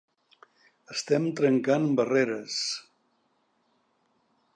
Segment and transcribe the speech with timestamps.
[0.93, 2.57] Estem trencant barreres.